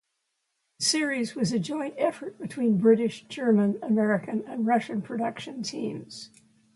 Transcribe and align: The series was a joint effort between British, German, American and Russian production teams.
The 0.79 0.85
series 0.85 1.35
was 1.35 1.53
a 1.53 1.59
joint 1.59 1.93
effort 1.95 2.39
between 2.39 2.79
British, 2.79 3.23
German, 3.27 3.77
American 3.83 4.43
and 4.47 4.65
Russian 4.65 5.03
production 5.03 5.61
teams. 5.61 6.31